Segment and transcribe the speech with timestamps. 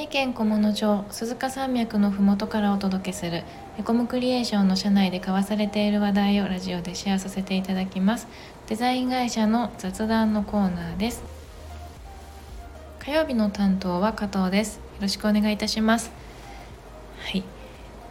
[0.00, 3.44] 三重県菰野町鈴鹿山脈のふもとからお届けする
[3.78, 8.26] エコムクリエーションの社内で交わされている話題をラジオでシェアさせていただきます。
[8.66, 11.22] デザイン会社の雑談のコーナーです。
[13.00, 14.76] 火曜日の担当は加藤です。
[14.76, 16.10] よろしくお願いいたします。
[17.18, 17.44] はい。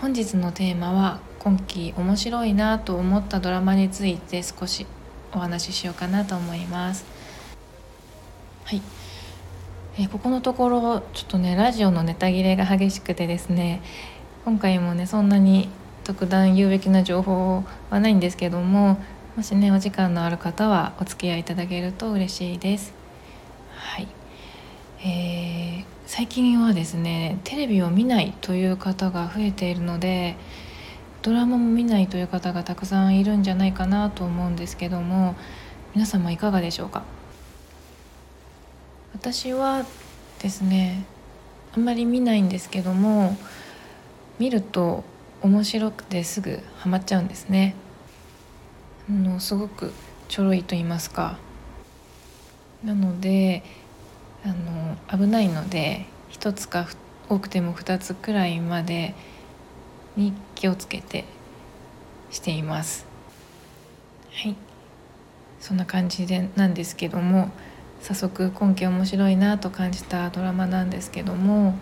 [0.00, 4.86] 本日のテーマは今期面白いなと思ったドラマについて少し
[5.32, 7.04] お話ししようかなと思います。
[8.66, 9.01] はい。
[9.98, 13.82] えー、ここのところちょっとねラジオのネタ切れが激しくてですね
[14.44, 15.68] 今回もねそんなに
[16.04, 18.98] 特段有益な情報はないんですけども
[19.36, 22.94] もしねお時間のある方はお付き合いいただけると嬉しいです。
[23.74, 24.08] はい
[25.04, 30.36] えー、最近はですねテレビを見ないという方が増えているので
[31.22, 35.34] ドラマも見ないという方がたくさんいるんじゃないかなと思うんですけども
[35.94, 37.02] 皆様いかがでしょうか？
[39.22, 39.86] 私は
[40.40, 41.04] ですね
[41.76, 43.36] あんまり見ないんですけども
[44.40, 45.04] 見ると
[45.42, 47.76] 面白くてすぐハマっちゃうんですね。
[49.08, 49.92] あのすごく
[50.26, 51.38] ちょろいと言いますか。
[52.82, 53.62] なので
[54.44, 56.88] あの危ないので1つか
[57.28, 59.14] 多くても2つくらいまで
[60.16, 61.26] に気をつけて
[62.32, 63.06] しています。
[64.32, 64.56] はい。
[65.60, 67.52] そんな感じでなんですけども
[68.02, 71.78] 早速今季面白いなと感じたドラマなんですけども、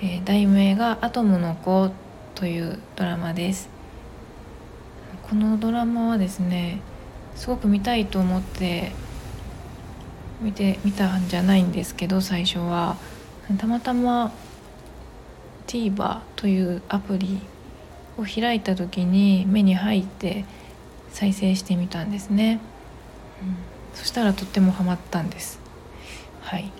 [0.00, 1.90] えー、題名が「アトムの子」
[2.36, 3.68] というドラマです。
[5.28, 6.80] このドラマはですね
[7.34, 8.92] すごく見たいと思って
[10.40, 12.96] 見て見たんじゃないんですけど最初は。
[13.56, 14.30] たまたま
[15.66, 17.40] TVer というアプリ
[18.18, 20.44] を開いた時に目に入って
[21.10, 22.60] 再生してみたんですね、
[23.42, 23.77] うん。
[23.94, 25.60] そしたらとってもハマったんです。
[26.40, 26.70] はい。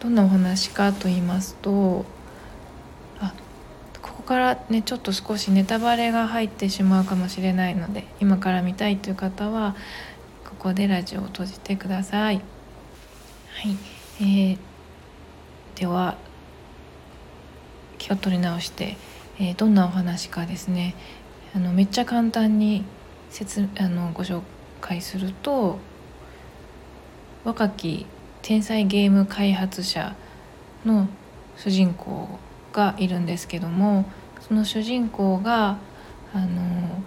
[0.00, 2.04] どんなお話かと言いますと
[3.20, 3.34] あ
[4.00, 9.74] ここからねちょっと少しネタバレが入ってしまうかもしれないので今から見たいという方は
[10.44, 12.36] ここでラジオを閉じてください。
[12.36, 12.42] は
[13.68, 13.76] い、
[14.20, 14.58] えー、
[15.74, 16.16] では
[17.98, 18.96] 気を取り直して、
[19.40, 20.94] えー、どんなお話かですね。
[21.54, 22.84] あのめっちゃ簡単に
[23.30, 24.57] 説あのご紹介
[25.00, 25.78] すると
[27.44, 28.06] 若き
[28.42, 30.14] 天才ゲーム開発者
[30.84, 31.08] の
[31.56, 32.38] 主人公
[32.72, 34.04] がいるんですけども
[34.40, 35.78] その主人公が
[36.32, 37.02] あの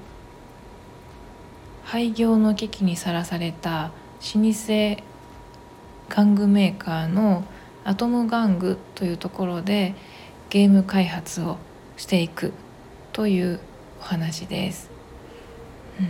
[1.84, 3.92] 廃業の危機にさらされた
[4.36, 4.98] 老舗
[6.10, 7.44] 玩具メーカーの
[7.84, 9.96] アトム玩具というところで
[10.50, 11.58] ゲーム開発を
[11.98, 12.54] していく
[13.14, 13.60] という
[14.00, 14.90] お話です。
[16.00, 16.08] うん、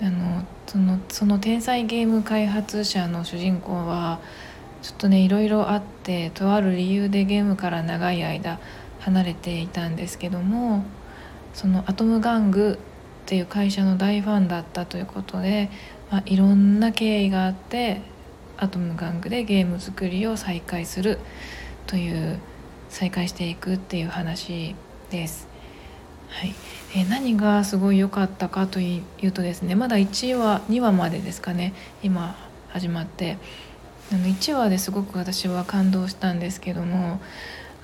[0.00, 4.20] あのそのその天才ゲーム開発者の主人公は
[4.82, 8.60] ちょっとねいろいろあってとある理由でゲームから長い間
[9.00, 10.84] 離れていたんですけども
[11.54, 12.76] そのアトム玩具っ
[13.26, 15.70] ていう会社の大ファンだったということで、
[16.10, 18.00] まあ、いろんな経緯があって
[18.56, 21.18] アトム玩具でゲーム作りを再開する
[21.86, 22.38] という
[22.88, 24.74] 再開していくっていう話
[25.10, 25.48] です。
[26.28, 26.54] はい
[26.94, 32.36] えー、何がすごい良かったかというとですねまだ1話2話までですかね今
[32.68, 33.38] 始まって
[34.12, 37.20] あの1話ですごく私は感動したんですけども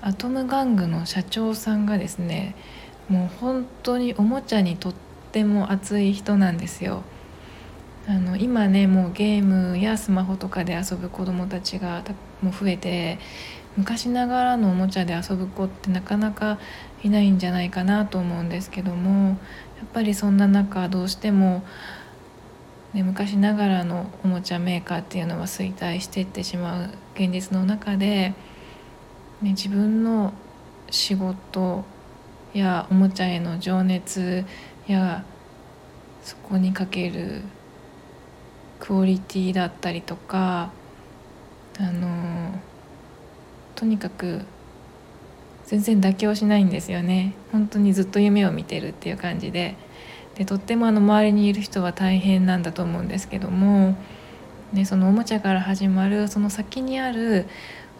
[0.00, 2.54] アトム玩具の社長さんがですね
[3.08, 4.94] もう本当におもちゃにとっ
[5.32, 7.02] ても熱い人なんですよ。
[8.06, 12.02] あの今ねもうゲームやスマホとかで遊ぶ子どもたちが
[12.42, 13.18] も増えて
[13.78, 16.58] 昔ながらのおもちゃで遊ぶ子ってなかなか
[17.02, 19.36] いないんじゃないかなと思うんですけどもやっ
[19.92, 21.64] ぱりそんな中どうしても、
[22.92, 28.34] ね、昔ながらのおもちゃメーカーっていうのは衰退していってしまう現実の中で、
[29.40, 30.34] ね、自分の
[30.90, 31.84] 仕事
[32.52, 34.44] やおもちゃへの情熱
[34.86, 35.24] や
[36.22, 37.42] そこにかける
[38.80, 40.70] クオリティだったりとか
[41.78, 42.58] あの
[43.74, 44.42] とにかく
[45.66, 47.34] 全然妥協しないんですよね。
[47.50, 49.76] 本当にずっと夢を見てるっていう感じで。
[50.34, 53.96] でとってもあの周りにいる人は大変なんだと思うんですけども、
[54.72, 57.46] ね、そのおもちゃから始まるその先にある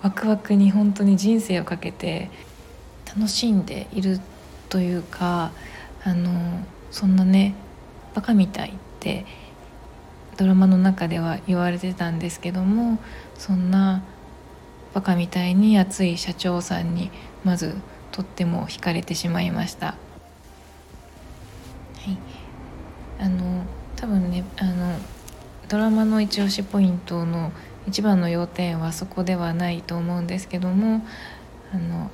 [0.02, 2.30] ワクワクに本当に人生をかけて
[3.06, 4.18] 楽しんでいる
[4.68, 5.52] というか
[6.02, 6.58] あの
[6.90, 7.54] そんなね
[8.14, 9.24] バカみたいって
[10.36, 12.98] ドラマの中では言われてたんですけども
[13.38, 14.02] そんな
[14.92, 17.10] バカみたいに熱い社長さんに
[17.44, 17.74] まず
[18.12, 19.86] とっても惹かれてしまいました。
[19.86, 19.94] は
[22.10, 22.18] い、
[23.18, 23.64] あの
[23.96, 24.96] 多分ねあの
[25.68, 27.50] ドラマの一押しポイントの
[27.88, 31.04] 一番の要点はそこではないと思うんですけども
[31.72, 32.10] あの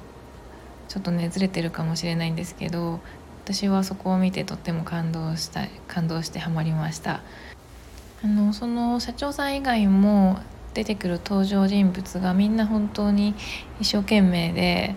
[0.89, 3.01] ちょっとねずれてるかもしれないんですけど
[3.45, 7.21] 私はそこを見てとっても感動した感動してハマりました
[8.23, 10.39] あのその社長さん以外も
[10.75, 13.35] 出てくる登場人物がみんな本当に
[13.81, 14.95] 一生懸命で、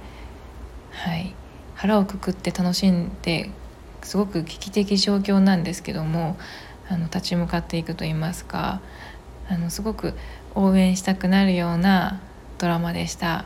[0.91, 1.33] はい、
[1.75, 3.49] 腹をくくって楽しんで
[4.01, 6.37] すごく危機的状況なんですけども
[6.89, 8.81] あの立ち向かっていくといいますか
[9.49, 10.13] あのすごく
[10.53, 12.21] 応援したくなるような
[12.57, 13.45] ドラマでした。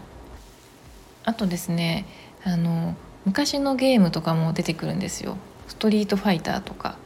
[1.23, 2.05] あとですね
[2.43, 2.95] あの
[3.25, 5.37] 昔のゲームとかも出てくるんですよ。
[5.67, 6.97] ストリートファイターとか。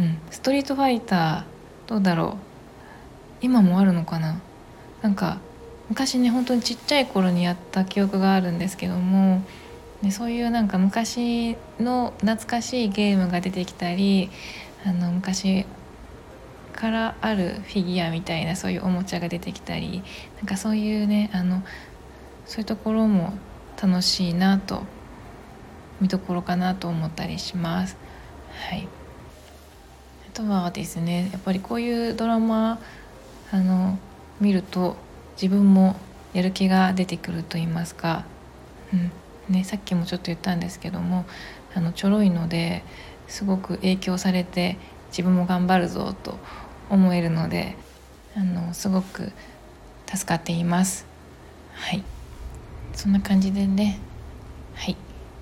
[0.00, 0.18] うん。
[0.30, 1.51] ストリートファイター
[1.86, 3.44] どうだろう。
[3.44, 4.40] 今もあるのかな？
[5.02, 5.38] なんか
[5.88, 9.42] 昔ね本当にちっちゃい頃にやった記憶があるんですけども
[10.02, 14.30] でそういうなんか昔の懐かしいゲームが出てきたり
[14.86, 15.66] あの昔
[16.72, 20.02] からあるフィギュアみたいなそういうおもちゃが出てきたり
[20.36, 21.62] なんかそういうねあの
[22.46, 23.32] そういうところも
[23.80, 24.84] 楽しいなと
[26.00, 27.96] 見どころかなと思ったりします。
[28.68, 28.88] はい、
[30.34, 32.78] とはですねやっぱりこういうドラマ
[33.50, 33.98] あの
[34.40, 34.96] 見ると
[35.40, 35.96] 自分も
[36.32, 38.24] やる気が出てくると言いますか、
[38.92, 39.12] うん
[39.54, 41.26] ね、さっきもちょっと言ったんですけども
[41.74, 42.82] あのちょろいので
[43.28, 44.76] すごく影響されて
[45.08, 46.38] 自分も頑張るぞと
[46.88, 47.76] 思えるので
[48.36, 49.32] あのすごく
[50.06, 51.06] 助かっています。
[51.72, 52.02] はい。
[52.94, 53.98] そんな感じでね。
[54.74, 54.96] はい。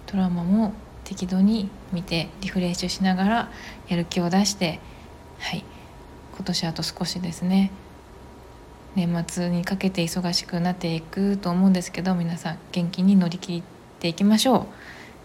[0.06, 0.74] ドラマも
[1.10, 3.50] 適度に見てリフレッシュしながら
[3.88, 4.78] やる気を出して
[5.40, 5.64] はい
[6.36, 7.72] 今年あと少しですね
[8.94, 13.62] 年末にかけて忙しくなっていくと思うんですけど皆さん元気に乗り切っ
[13.98, 14.56] ていきましょう。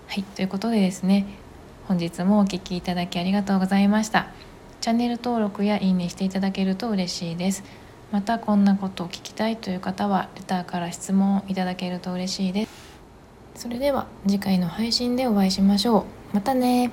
[0.08, 1.28] はいということでですね
[1.88, 4.30] 本日もお聴きいただきありがとうございました。
[4.82, 7.64] チャンネル登録やいいねしていただけると嬉しいです。
[8.12, 12.95] またこんなことを聞きたいという方はレターから質問いただけると嬉しいです。
[13.56, 16.36] それでは次回の配信でお会いしましょう。
[16.36, 16.92] またね